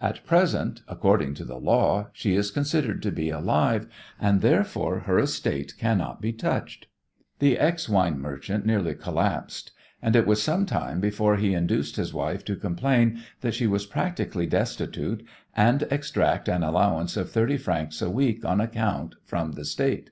[0.00, 3.86] At present, according to the law, she is considered to be alive,
[4.18, 6.86] and, therefore, her estate cannot be touched."
[7.38, 12.14] The ex wine merchant nearly collapsed, and it was some time before he induced his
[12.14, 15.22] wife to complain that she was practically destitute
[15.54, 20.08] and extract an allowance of thirty francs a week on account from the State.